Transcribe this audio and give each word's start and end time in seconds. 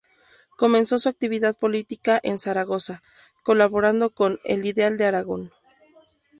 Comenzó 0.57 0.97
su 0.97 1.09
actividad 1.09 1.55
política 1.59 2.19
en 2.23 2.39
Zaragoza, 2.39 3.03
colaborando 3.43 4.09
con 4.09 4.39
"El 4.43 4.65
Ideal 4.65 4.97
de 4.97 5.05
Aragón". 5.05 5.51